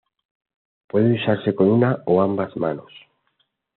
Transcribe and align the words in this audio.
Puede 0.87 1.13
usarse 1.13 1.53
con 1.53 1.69
una 1.69 2.01
o 2.07 2.23
ambas 2.23 2.57
manos. 2.57 2.91